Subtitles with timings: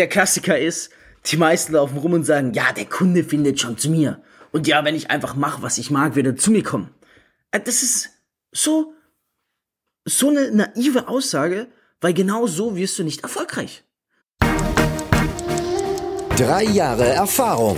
[0.00, 0.90] der Klassiker ist,
[1.26, 4.22] die meisten laufen rum und sagen, ja, der Kunde findet schon zu mir.
[4.50, 6.88] Und ja, wenn ich einfach mache, was ich mag, wird er zu mir kommen.
[7.50, 8.08] Äh, das ist
[8.50, 8.94] so,
[10.06, 11.68] so eine naive Aussage,
[12.00, 13.84] weil genau so wirst du nicht erfolgreich.
[16.36, 17.76] Drei Jahre Erfahrung.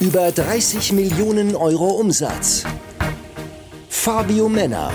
[0.00, 2.64] Über 30 Millionen Euro Umsatz.
[3.90, 4.90] Fabio Männer.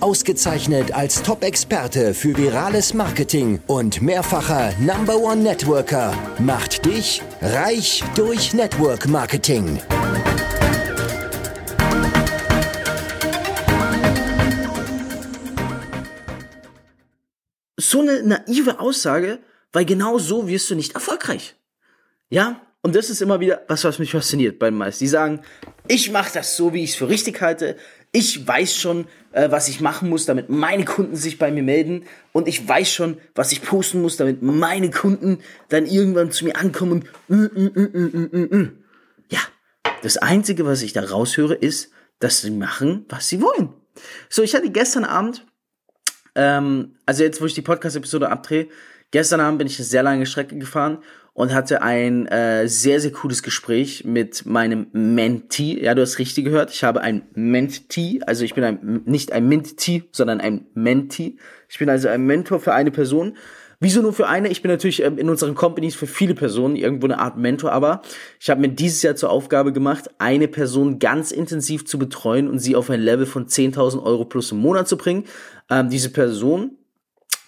[0.00, 8.54] Ausgezeichnet als Top-Experte für virales Marketing und mehrfacher Number One Networker macht dich reich durch
[8.54, 9.78] Network Marketing.
[17.76, 19.40] So eine naive Aussage,
[19.72, 21.56] weil genau so wirst du nicht erfolgreich.
[22.30, 25.04] Ja, und das ist immer wieder was, was mich fasziniert beim meisten.
[25.04, 25.40] Die sagen,
[25.86, 27.76] ich mache das so, wie ich es für richtig halte.
[28.10, 32.04] Ich weiß schon, äh, was ich machen muss, damit meine Kunden sich bei mir melden.
[32.32, 36.56] Und ich weiß schon, was ich posten muss, damit meine Kunden dann irgendwann zu mir
[36.56, 37.04] ankommen.
[37.28, 38.72] Und, mm, mm, mm,
[39.28, 39.40] ja,
[40.02, 43.74] das Einzige, was ich da raushöre, ist, dass sie machen, was sie wollen.
[44.30, 45.46] So, ich hatte gestern Abend,
[46.34, 48.68] ähm, also jetzt, wo ich die Podcast-Episode abdrehe,
[49.10, 50.98] gestern Abend bin ich eine sehr lange Strecke gefahren
[51.40, 55.82] und hatte ein äh, sehr, sehr cooles Gespräch mit meinem Mentee.
[55.82, 56.70] Ja, du hast richtig gehört.
[56.70, 58.20] Ich habe ein Mentee.
[58.26, 61.36] Also ich bin ein, nicht ein Mentee, sondern ein Mentee.
[61.70, 63.38] Ich bin also ein Mentor für eine Person.
[63.82, 64.48] Wieso nur für eine?
[64.48, 68.02] Ich bin natürlich ähm, in unseren Companies für viele Personen irgendwo eine Art Mentor, aber
[68.38, 72.58] ich habe mir dieses Jahr zur Aufgabe gemacht, eine Person ganz intensiv zu betreuen und
[72.58, 75.24] sie auf ein Level von 10.000 Euro plus im Monat zu bringen.
[75.70, 76.72] Ähm, diese Person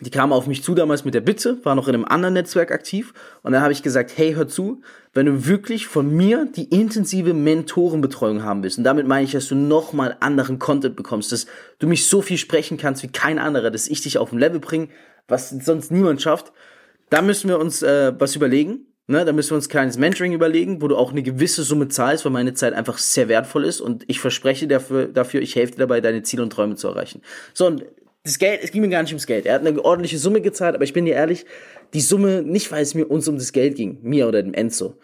[0.03, 2.73] die kam auf mich zu damals mit der Bitte, war noch in einem anderen Netzwerk
[2.73, 4.83] aktiv und dann habe ich gesagt, hey, hör zu,
[5.15, 9.49] wenn du wirklich von mir die intensive Mentorenbetreuung haben willst und damit meine ich, dass
[9.49, 11.47] du nochmal anderen Content bekommst, dass
[11.79, 14.61] du mich so viel sprechen kannst wie kein anderer, dass ich dich auf ein Level
[14.61, 14.89] bringe,
[15.29, 16.53] was sonst niemand schafft,
[17.11, 18.87] da müssen wir uns äh, was überlegen.
[19.09, 21.89] Ne, da müssen wir uns ein kleines Mentoring überlegen, wo du auch eine gewisse Summe
[21.89, 25.73] zahlst, weil meine Zeit einfach sehr wertvoll ist und ich verspreche dafür, dafür ich helfe
[25.73, 27.21] dir dabei, deine Ziele und Träume zu erreichen.
[27.53, 27.85] So, und
[28.25, 29.47] das Geld, es ging mir gar nicht ums Geld.
[29.47, 31.45] Er hat eine ordentliche Summe gezahlt, aber ich bin dir ehrlich,
[31.93, 34.95] die Summe nicht, weil es mir uns um das Geld ging, mir oder dem Enzo,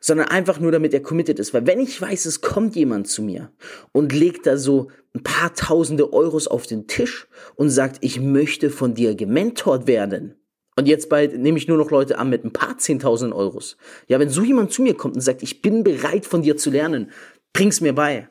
[0.00, 1.54] sondern einfach nur, damit er committed ist.
[1.54, 3.52] Weil wenn ich weiß, es kommt jemand zu mir
[3.92, 8.70] und legt da so ein paar tausende Euros auf den Tisch und sagt, ich möchte
[8.70, 10.34] von dir gementort werden.
[10.76, 13.76] Und jetzt bald nehme ich nur noch Leute an mit ein paar zehntausend Euros.
[14.08, 16.70] Ja, wenn so jemand zu mir kommt und sagt, ich bin bereit von dir zu
[16.70, 17.12] lernen,
[17.52, 18.28] bring's mir bei,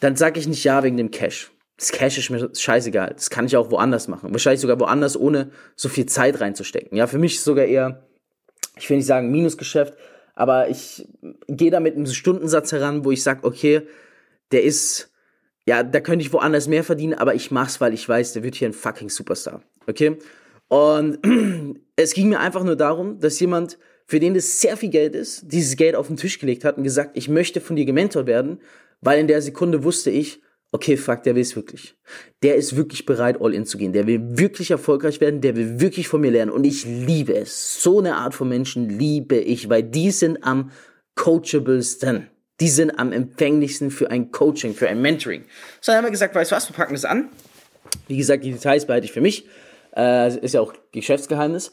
[0.00, 3.12] dann sage ich nicht ja wegen dem Cash das Cash ist mir scheißegal.
[3.14, 4.32] Das kann ich auch woanders machen.
[4.32, 6.96] Wahrscheinlich sogar woanders, ohne so viel Zeit reinzustecken.
[6.96, 8.06] Ja, für mich ist sogar eher,
[8.78, 9.94] ich will nicht sagen Minusgeschäft,
[10.34, 11.06] aber ich
[11.48, 13.82] gehe da mit einem Stundensatz heran, wo ich sage, okay,
[14.52, 15.10] der ist,
[15.66, 18.54] ja, da könnte ich woanders mehr verdienen, aber ich mach's, weil ich weiß, der wird
[18.54, 19.62] hier ein fucking Superstar.
[19.86, 20.18] Okay?
[20.68, 21.18] Und
[21.96, 25.52] es ging mir einfach nur darum, dass jemand, für den das sehr viel Geld ist,
[25.52, 28.60] dieses Geld auf den Tisch gelegt hat und gesagt, ich möchte von dir gementort werden,
[29.02, 30.40] weil in der Sekunde wusste ich,
[30.76, 31.96] okay, fuck, der will es wirklich.
[32.42, 33.92] Der ist wirklich bereit, all in zu gehen.
[33.92, 36.52] Der will wirklich erfolgreich werden, der will wirklich von mir lernen.
[36.52, 37.82] Und ich liebe es.
[37.82, 40.70] So eine Art von Menschen liebe ich, weil die sind am
[41.14, 42.28] coachablesten.
[42.60, 45.44] Die sind am empfänglichsten für ein Coaching, für ein Mentoring.
[45.80, 47.30] So, dann haben wir gesagt, weißt du was, wir packen das an.
[48.08, 49.46] Wie gesagt, die Details behalte ich für mich.
[49.96, 51.72] Äh, ist ja auch Geschäftsgeheimnis.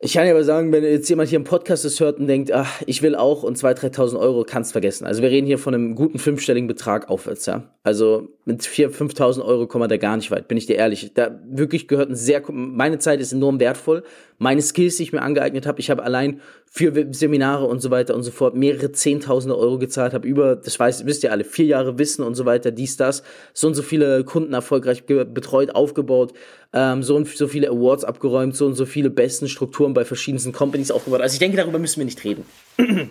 [0.00, 2.52] Ich kann ja aber sagen, wenn jetzt jemand hier im Podcast das hört und denkt,
[2.52, 5.06] ach, ich will auch und 2.000, 3.000 Euro, kannst vergessen.
[5.06, 7.64] Also wir reden hier von einem guten fünfstelligen Betrag aufwärts, ja.
[7.82, 11.14] Also mit 4.000, 5.000 Euro kommen wir da gar nicht weit, bin ich dir ehrlich.
[11.14, 14.04] Da wirklich gehört ein sehr, meine Zeit ist enorm wertvoll.
[14.38, 18.14] Meine Skills, die ich mir angeeignet habe, ich habe allein für Seminare und so weiter
[18.14, 21.66] und so fort mehrere Zehntausende Euro gezahlt, habe über, das weiß, wisst ihr alle, vier
[21.66, 26.34] Jahre Wissen und so weiter, dies, das, so und so viele Kunden erfolgreich betreut, aufgebaut,
[26.72, 30.52] ähm, so und so viele Awards abgeräumt, so und so viele besten Strukturen bei verschiedensten
[30.52, 31.20] Companies aufgebaut.
[31.20, 32.44] Also ich denke, darüber müssen wir nicht reden.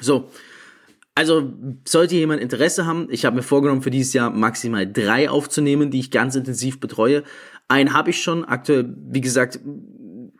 [0.00, 0.30] so.
[1.14, 1.50] Also
[1.86, 5.98] sollte jemand Interesse haben, ich habe mir vorgenommen, für dieses Jahr maximal drei aufzunehmen, die
[5.98, 7.22] ich ganz intensiv betreue.
[7.68, 9.58] Einen habe ich schon, aktuell, wie gesagt,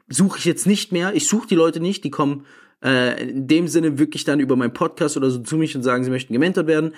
[0.08, 1.14] suche ich jetzt nicht mehr.
[1.14, 2.44] Ich suche die Leute nicht, die kommen
[2.84, 6.04] äh, in dem Sinne wirklich dann über meinen Podcast oder so zu mich und sagen,
[6.04, 6.92] sie möchten gementort werden.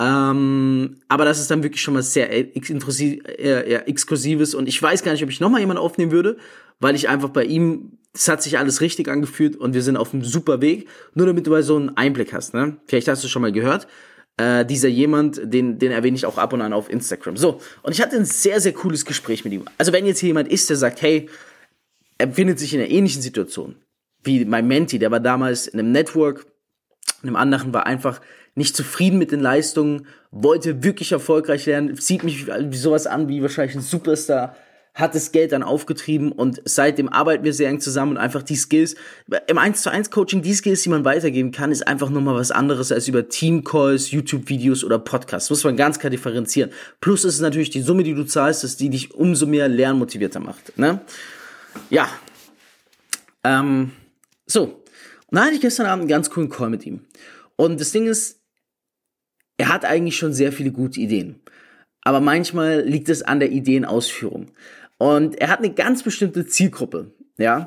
[0.00, 5.02] Ähm, aber das ist dann wirklich schon mal sehr äh, äh, exklusives und ich weiß
[5.02, 6.38] gar nicht, ob ich nochmal jemanden aufnehmen würde,
[6.78, 10.14] weil ich einfach bei ihm, es hat sich alles richtig angefühlt und wir sind auf
[10.14, 10.88] einem super Weg.
[11.14, 12.78] Nur damit du mal so einen Einblick hast, ne?
[12.86, 13.86] Vielleicht hast du schon mal gehört.
[14.38, 17.36] Äh, dieser jemand, den, den erwähne ich auch ab und an auf Instagram.
[17.36, 19.64] So, und ich hatte ein sehr, sehr cooles Gespräch mit ihm.
[19.76, 21.28] Also wenn jetzt hier jemand ist, der sagt, hey,
[22.16, 23.76] er befindet sich in einer ähnlichen Situation
[24.22, 26.46] wie mein Menti, der war damals in einem Network,
[27.22, 28.20] in einem anderen war einfach
[28.54, 33.76] nicht zufrieden mit den Leistungen, wollte wirklich erfolgreich lernen, sieht mich sowas an wie wahrscheinlich
[33.76, 34.56] ein Superstar,
[34.94, 38.56] hat das Geld dann aufgetrieben und seitdem arbeiten wir sehr eng zusammen und einfach die
[38.56, 38.96] Skills,
[39.46, 42.50] im 1 zu 1 Coaching, die Skills, die man weitergeben kann, ist einfach nochmal was
[42.50, 45.48] anderes als über Team-Calls, YouTube-Videos oder Podcasts.
[45.48, 46.70] Muss man ganz klar differenzieren.
[47.00, 50.40] Plus ist es natürlich die Summe, die du zahlst, dass die dich umso mehr lernmotivierter
[50.40, 50.76] macht.
[50.76, 51.00] Ne?
[51.88, 52.08] Ja.
[53.44, 53.92] Ähm,
[54.46, 54.79] so.
[55.30, 57.06] Dann hatte ich gestern Abend einen ganz coolen Call mit ihm.
[57.56, 58.40] Und das Ding ist,
[59.58, 61.40] er hat eigentlich schon sehr viele gute Ideen.
[62.02, 64.52] Aber manchmal liegt es an der Ideenausführung.
[64.98, 67.66] Und er hat eine ganz bestimmte Zielgruppe, ja.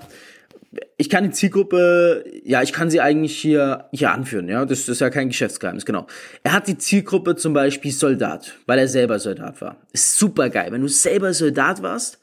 [0.97, 4.65] Ich kann die Zielgruppe, ja, ich kann sie eigentlich hier, hier anführen, ja.
[4.65, 6.07] Das, das ist ja kein Geschäftsgeheimnis, genau.
[6.43, 9.77] Er hat die Zielgruppe zum Beispiel Soldat, weil er selber Soldat war.
[9.91, 10.71] Ist super geil.
[10.71, 12.19] Wenn du selber Soldat warst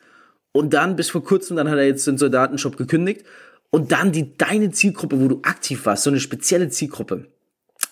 [0.53, 3.25] und dann bis vor kurzem, dann hat er jetzt den Soldatenshop gekündigt
[3.71, 7.29] und dann die, deine Zielgruppe, wo du aktiv warst, so eine spezielle Zielgruppe,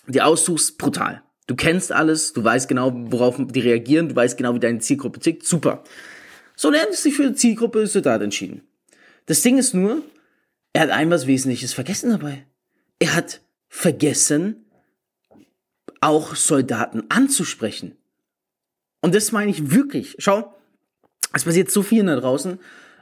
[0.06, 1.22] die aussuchst, brutal.
[1.46, 5.20] Du kennst alles, du weißt genau, worauf die reagieren, du weißt genau, wie deine Zielgruppe
[5.20, 5.82] tickt, super.
[6.56, 8.62] So, er hat sich für die Zielgruppe Soldat entschieden.
[9.26, 10.02] Das Ding ist nur,
[10.72, 12.44] er hat ein was Wesentliches vergessen dabei.
[12.98, 14.64] Er hat vergessen,
[16.00, 17.96] auch Soldaten anzusprechen.
[19.00, 20.16] Und das meine ich wirklich.
[20.18, 20.54] Schau,
[21.32, 22.58] es passiert so viel da draußen.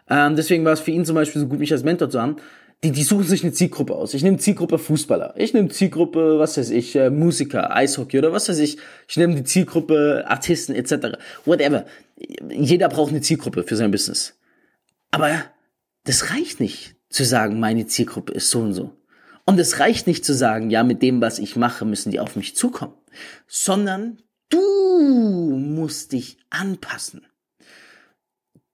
[0.09, 2.37] Ähm, deswegen war es für ihn zum Beispiel so gut, mich als Mentor zu haben.
[2.85, 4.13] Die, die suchen sich eine Zielgruppe aus.
[4.13, 5.35] Ich nehme Zielgruppe Fußballer.
[5.39, 8.77] Ich nehme Zielgruppe, was weiß ich, äh, Musiker, Eishockey oder was weiß ich.
[9.09, 11.19] Ich nehme die Zielgruppe Artisten etc.
[11.47, 11.87] Whatever
[12.51, 14.35] jeder braucht eine Zielgruppe für sein Business.
[15.11, 15.45] Aber
[16.05, 18.97] das reicht nicht zu sagen, meine Zielgruppe ist so und so.
[19.45, 22.37] Und es reicht nicht zu sagen, ja, mit dem, was ich mache, müssen die auf
[22.37, 22.95] mich zukommen,
[23.47, 27.27] sondern du musst dich anpassen.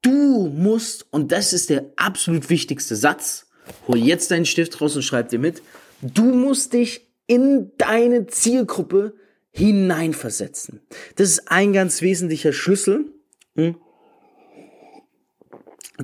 [0.01, 3.49] Du musst, und das ist der absolut wichtigste Satz,
[3.89, 5.63] hol jetzt deinen Stift raus und schreib dir mit,
[6.01, 9.15] du musst dich in deine Zielgruppe
[9.51, 10.81] hineinversetzen.
[11.17, 13.07] Das ist ein ganz wesentlicher Schlüssel,
[13.55, 13.77] hm?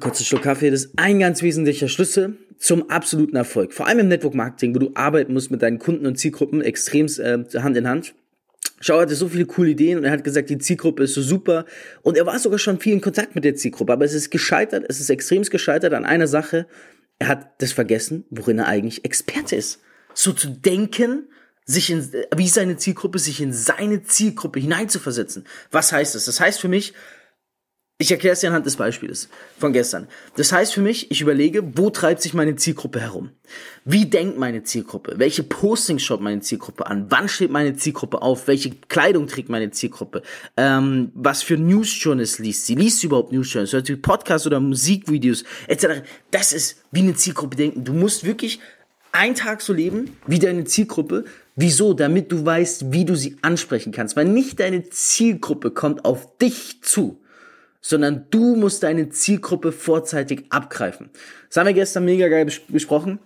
[0.00, 3.72] Kurzen Schluck Kaffee, das ist ein ganz wesentlicher Schlüssel zum absoluten Erfolg.
[3.72, 7.06] Vor allem im Network Marketing, wo du arbeiten musst mit deinen Kunden und Zielgruppen extrem
[7.06, 8.14] äh, Hand in Hand.
[8.80, 11.64] Schau hatte so viele coole Ideen und er hat gesagt, die Zielgruppe ist so super.
[12.02, 14.84] Und er war sogar schon viel in Kontakt mit der Zielgruppe, aber es ist gescheitert,
[14.88, 16.66] es ist extrem gescheitert an einer Sache.
[17.18, 19.80] Er hat das vergessen, worin er eigentlich Experte ist.
[20.14, 21.28] So zu denken,
[21.64, 25.44] sich in, wie seine Zielgruppe, sich in seine Zielgruppe hineinzuversetzen.
[25.70, 26.24] Was heißt das?
[26.24, 26.94] Das heißt für mich,
[28.00, 29.28] ich erkläre es dir anhand des Beispiels
[29.58, 30.06] von gestern.
[30.36, 33.30] Das heißt für mich, ich überlege, wo treibt sich meine Zielgruppe herum?
[33.84, 35.14] Wie denkt meine Zielgruppe?
[35.16, 37.06] Welche Postings schaut meine Zielgruppe an?
[37.08, 38.46] Wann steht meine Zielgruppe auf?
[38.46, 40.22] Welche Kleidung trägt meine Zielgruppe?
[40.56, 42.76] Ähm, was für News-Journals liest sie?
[42.76, 43.72] Liest sie überhaupt News-Journals?
[43.72, 46.02] Hört sie Podcasts oder Musikvideos etc.?
[46.30, 47.82] Das ist wie eine Zielgruppe denken.
[47.82, 48.60] Du musst wirklich
[49.10, 51.24] einen Tag so leben wie deine Zielgruppe.
[51.56, 51.94] Wieso?
[51.94, 54.14] Damit du weißt, wie du sie ansprechen kannst.
[54.14, 57.18] Weil nicht deine Zielgruppe kommt auf dich zu
[57.80, 61.10] sondern du musst deine Zielgruppe vorzeitig abgreifen.
[61.48, 63.18] Das haben wir gestern mega geil besprochen.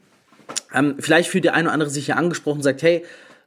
[0.75, 3.05] Ähm, vielleicht fühlt der eine oder andere sich ja angesprochen und sagt, hey,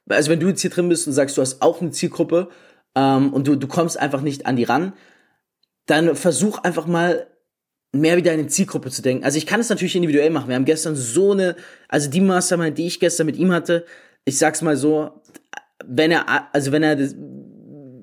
[0.09, 2.49] also wenn du jetzt hier drin bist und sagst, du hast auch eine Zielgruppe
[2.95, 4.93] ähm, und du, du kommst einfach nicht an die ran,
[5.85, 7.27] dann versuch einfach mal
[7.91, 9.23] mehr wie deine Zielgruppe zu denken.
[9.23, 10.49] Also ich kann es natürlich individuell machen.
[10.49, 11.55] Wir haben gestern so eine,
[11.87, 13.85] also die Mastermind, die ich gestern mit ihm hatte,
[14.25, 15.21] ich sag's mal so,
[15.85, 16.97] wenn er, also wenn er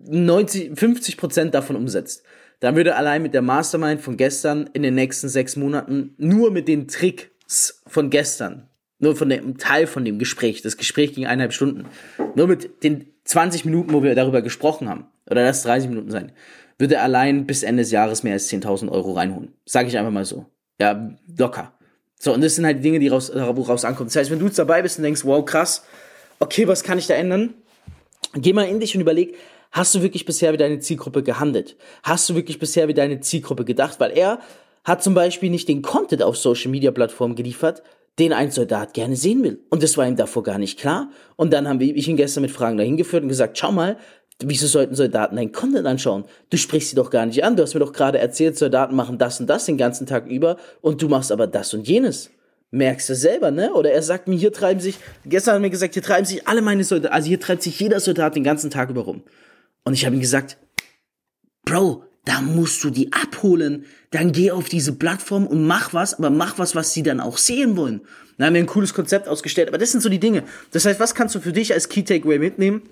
[0.08, 2.22] 90, 50 Prozent davon umsetzt,
[2.62, 6.68] dann würde allein mit der Mastermind von gestern in den nächsten sechs Monaten nur mit
[6.68, 8.68] den Tricks von gestern,
[9.00, 11.86] nur von dem Teil von dem Gespräch, das Gespräch ging eineinhalb Stunden,
[12.36, 16.30] nur mit den 20 Minuten, wo wir darüber gesprochen haben, oder das 30 Minuten sein,
[16.78, 19.52] würde allein bis Ende des Jahres mehr als 10.000 Euro reinholen.
[19.66, 20.46] Sage ich einfach mal so.
[20.80, 21.72] Ja, locker.
[22.20, 24.06] So, und das sind halt die Dinge, die raus, woraus ankommen.
[24.06, 25.84] Das heißt, wenn du jetzt dabei bist und denkst, wow, krass,
[26.38, 27.54] okay, was kann ich da ändern?
[28.34, 29.34] Geh mal in dich und überleg,
[29.72, 31.76] Hast du wirklich bisher wie deine Zielgruppe gehandelt?
[32.02, 33.98] Hast du wirklich bisher wie deine Zielgruppe gedacht?
[34.00, 34.38] Weil er
[34.84, 37.82] hat zum Beispiel nicht den Content auf Social Media Plattformen geliefert,
[38.18, 39.60] den ein Soldat gerne sehen will.
[39.70, 41.08] Und das war ihm davor gar nicht klar.
[41.36, 43.96] Und dann haben wir ich ihn gestern mit Fragen dahin geführt und gesagt, schau mal,
[44.44, 46.24] wieso sollten Soldaten deinen Content anschauen?
[46.50, 47.56] Du sprichst sie doch gar nicht an.
[47.56, 50.58] Du hast mir doch gerade erzählt, Soldaten machen das und das den ganzen Tag über
[50.82, 52.30] und du machst aber das und jenes.
[52.72, 53.72] Merkst du selber, ne?
[53.72, 56.46] Oder er sagt mir, hier treiben sich, gestern hat er mir gesagt, hier treiben sich
[56.46, 59.22] alle meine Soldaten, also hier treibt sich jeder Soldat den ganzen Tag über rum.
[59.84, 60.58] Und ich habe ihm gesagt,
[61.64, 63.84] Bro, da musst du die abholen.
[64.10, 67.38] Dann geh auf diese Plattform und mach was, aber mach was, was sie dann auch
[67.38, 68.02] sehen wollen.
[68.38, 70.44] Dann haben wir ein cooles Konzept ausgestellt, aber das sind so die Dinge.
[70.70, 72.82] Das heißt, was kannst du für dich als Key Takeaway mitnehmen?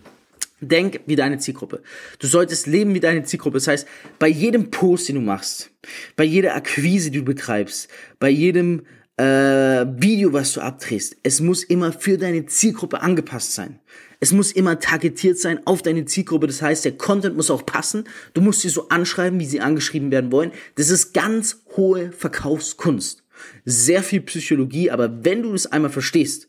[0.60, 1.82] Denk wie deine Zielgruppe.
[2.18, 3.56] Du solltest leben wie deine Zielgruppe.
[3.56, 5.70] Das heißt, bei jedem Post, den du machst,
[6.16, 8.82] bei jeder Akquise, die du betreibst, bei jedem
[9.20, 13.78] äh, Video, was du abdrehst, es muss immer für deine Zielgruppe angepasst sein.
[14.18, 16.46] Es muss immer targetiert sein auf deine Zielgruppe.
[16.46, 18.04] Das heißt, der Content muss auch passen.
[18.34, 20.52] Du musst sie so anschreiben, wie sie angeschrieben werden wollen.
[20.76, 23.22] Das ist ganz hohe Verkaufskunst.
[23.64, 26.48] Sehr viel Psychologie, aber wenn du es einmal verstehst,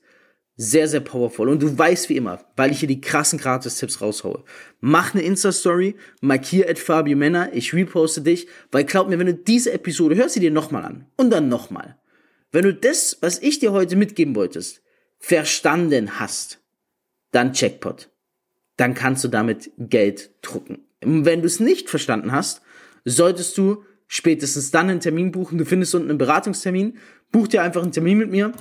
[0.58, 1.50] sehr, sehr powerful.
[1.50, 4.44] Und du weißt wie immer, weil ich hier die krassen Gratis-Tipps raushaue.
[4.82, 9.34] Mach eine Insta-Story, markier at Fabio Männer, ich reposte dich, weil glaub mir, wenn du
[9.34, 11.98] diese Episode hörst, sie dir nochmal an und dann nochmal.
[12.52, 14.82] Wenn du das, was ich dir heute mitgeben wolltest,
[15.20, 16.60] verstanden hast,
[17.32, 18.10] dann Checkpot.
[18.78, 20.80] Dann kannst du damit Geld drucken.
[21.02, 22.62] Wenn du es nicht verstanden hast,
[23.06, 25.58] solltest du spätestens dann einen Termin buchen.
[25.58, 26.98] Du findest unten einen Beratungstermin.
[27.32, 28.54] Buch dir einfach einen Termin mit mir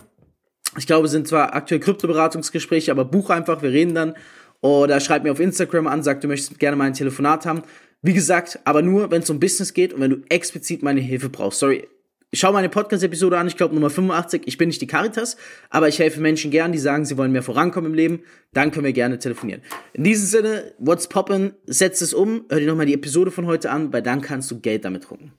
[0.78, 4.14] ich glaube, es sind zwar aktuell Kryptoberatungsgespräche, aber buch einfach, wir reden dann.
[4.61, 7.62] Oder schreib mir auf Instagram an, sag, du möchtest gerne mal ein Telefonat haben.
[8.02, 11.28] Wie gesagt, aber nur, wenn es um Business geht und wenn du explizit meine Hilfe
[11.28, 11.61] brauchst.
[11.61, 11.88] Sorry,
[12.33, 14.43] schau meine Podcast-Episode an, ich glaube Nummer 85.
[14.47, 15.37] Ich bin nicht die Caritas,
[15.69, 18.21] aber ich helfe Menschen gern, die sagen, sie wollen mehr vorankommen im Leben.
[18.53, 19.63] Dann können wir gerne telefonieren.
[19.93, 21.53] In diesem Sinne, what's poppin'?
[21.67, 24.61] Setz es um, hör dir nochmal die Episode von heute an, weil dann kannst du
[24.61, 25.33] Geld damit drucken.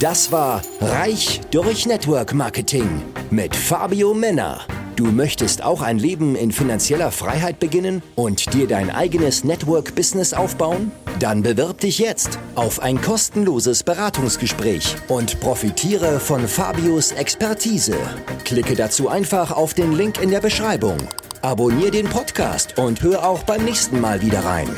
[0.00, 4.66] Das war Reich durch Network Marketing mit Fabio Männer.
[4.96, 10.90] Du möchtest auch ein Leben in finanzieller Freiheit beginnen und dir dein eigenes Network-Business aufbauen?
[11.20, 17.94] Dann bewirb dich jetzt auf ein kostenloses Beratungsgespräch und profitiere von Fabios Expertise.
[18.44, 20.96] Klicke dazu einfach auf den Link in der Beschreibung.
[21.42, 24.70] Abonnier den Podcast und hör auch beim nächsten Mal wieder rein.